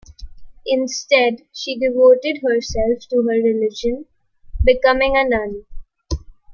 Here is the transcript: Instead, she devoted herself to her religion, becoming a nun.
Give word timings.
Instead, 0.65 1.43
she 1.53 1.77
devoted 1.77 2.41
herself 2.43 3.05
to 3.11 3.17
her 3.17 3.35
religion, 3.35 4.07
becoming 4.65 5.15
a 5.15 5.23
nun. 5.29 5.63